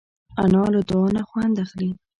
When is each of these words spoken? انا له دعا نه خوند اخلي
انا 0.43 0.63
له 0.73 0.81
دعا 0.89 1.07
نه 1.17 1.21
خوند 1.29 1.55
اخلي 1.65 1.89